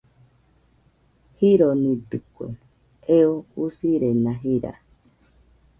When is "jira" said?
4.41-4.73